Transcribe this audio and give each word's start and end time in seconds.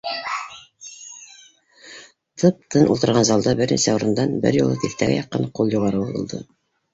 Тып-тын 2.43 2.89
ултырған 2.95 3.27
залда 3.29 3.53
бер 3.61 3.75
нисә 3.75 3.95
урындан 3.99 4.33
бер 4.47 4.59
юлы 4.61 4.81
тиҫтәгә 4.87 5.19
яҡын 5.21 5.47
ҡул 5.61 5.71
юғары 5.77 6.03
һуҙылды 6.09 6.43